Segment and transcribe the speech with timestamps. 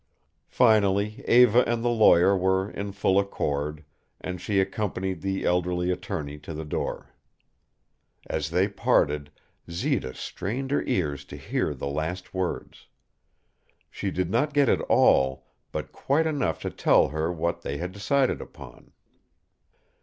[0.49, 3.85] Finally Eva and the lawyer were in full accord,
[4.19, 7.11] and she accompanied the elderly attorney to the door.
[8.25, 9.29] As they parted,
[9.69, 12.87] Zita strained her ears to hear the last words.
[13.91, 17.91] She did not get it all, but quite enough to tell her what they had
[17.91, 18.93] decided upon.